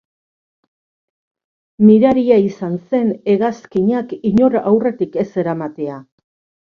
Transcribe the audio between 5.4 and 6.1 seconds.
eramatea.